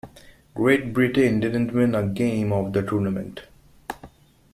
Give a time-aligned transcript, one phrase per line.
[0.55, 3.41] Great Britain didn't win a game of the tournament.